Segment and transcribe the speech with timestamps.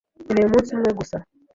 [0.23, 1.17] Nkeneye umunsi umwe gusa.